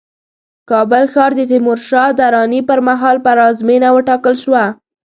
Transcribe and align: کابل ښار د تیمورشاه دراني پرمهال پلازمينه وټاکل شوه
کابل 0.69 1.03
ښار 1.13 1.31
د 1.37 1.41
تیمورشاه 1.51 2.09
دراني 2.19 2.59
پرمهال 2.69 3.17
پلازمينه 3.25 3.87
وټاکل 3.91 4.35
شوه 4.43 4.63